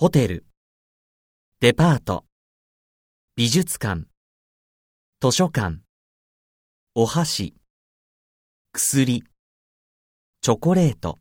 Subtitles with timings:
[0.00, 0.46] ホテル、
[1.58, 2.24] デパート、
[3.34, 4.04] 美術館、
[5.20, 5.80] 図書館、
[6.94, 7.56] お箸、
[8.72, 9.24] 薬、
[10.40, 11.18] チョコレート。